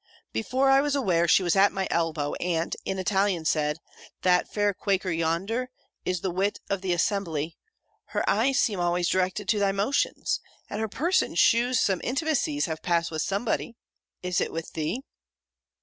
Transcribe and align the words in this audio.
"Before 0.33 0.71
I 0.71 0.81
was 0.81 0.95
aware, 0.95 1.27
she 1.27 1.43
was 1.43 1.55
at 1.55 1.71
my 1.71 1.87
elbow, 1.91 2.33
and, 2.39 2.75
in 2.85 2.97
Italian, 2.97 3.45
said, 3.45 3.77
'That 4.23 4.51
fair 4.51 4.73
Quaker, 4.73 5.11
yonder, 5.11 5.69
is 6.05 6.21
the 6.21 6.31
wit 6.31 6.59
of 6.71 6.81
the 6.81 6.91
assemblée; 6.91 7.53
her 8.05 8.27
eyes 8.27 8.57
seem 8.57 8.79
always 8.79 9.07
directed 9.07 9.47
to 9.49 9.59
thy 9.59 9.71
motions; 9.71 10.39
and 10.71 10.81
her 10.81 10.87
person 10.89 11.35
shews 11.35 11.79
some 11.79 12.01
intimacies 12.03 12.65
have 12.65 12.81
passed 12.81 13.11
with 13.11 13.21
somebody; 13.21 13.75
is 14.23 14.41
it 14.41 14.51
with 14.51 14.73
thee?' 14.73 15.03